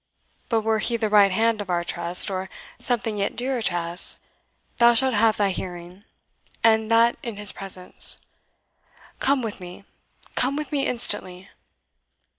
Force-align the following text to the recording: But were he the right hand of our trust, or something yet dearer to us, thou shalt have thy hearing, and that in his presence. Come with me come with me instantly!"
But 0.49 0.61
were 0.61 0.79
he 0.79 0.97
the 0.97 1.11
right 1.11 1.31
hand 1.31 1.61
of 1.61 1.69
our 1.69 1.83
trust, 1.83 2.31
or 2.31 2.49
something 2.79 3.19
yet 3.19 3.35
dearer 3.35 3.61
to 3.61 3.75
us, 3.75 4.17
thou 4.77 4.95
shalt 4.95 5.13
have 5.13 5.37
thy 5.37 5.51
hearing, 5.51 6.05
and 6.63 6.91
that 6.91 7.17
in 7.21 7.37
his 7.37 7.51
presence. 7.51 8.17
Come 9.19 9.43
with 9.43 9.59
me 9.59 9.85
come 10.35 10.55
with 10.55 10.71
me 10.71 10.87
instantly!" 10.87 11.49